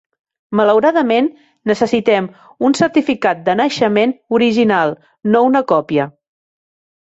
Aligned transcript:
Malauradament, 0.59 1.27
necessitem 1.71 2.29
un 2.69 2.77
certificat 2.79 3.43
de 3.51 3.55
naixement 3.61 4.17
original, 4.39 4.97
no 5.37 5.45
una 5.51 5.63
còpia. 5.75 6.09